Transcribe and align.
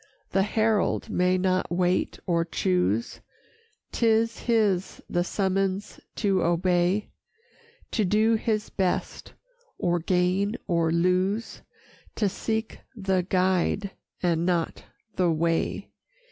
The 0.31 0.41
herald 0.41 1.11
may 1.11 1.37
not 1.37 1.69
wait 1.71 2.17
or 2.25 2.43
choose, 2.43 3.21
'Tis 3.91 4.39
his 4.39 4.99
the 5.07 5.23
summons 5.23 5.99
to 6.15 6.41
obey; 6.41 7.11
To 7.91 8.03
do 8.03 8.33
his 8.33 8.71
best, 8.71 9.35
or 9.77 9.99
gain 9.99 10.55
or 10.65 10.91
lose, 10.91 11.61
To 12.15 12.27
seek 12.27 12.79
the 12.95 13.21
Guide 13.21 13.91
and 14.23 14.43
not 14.43 14.85
the 15.17 15.29
way. 15.31 15.91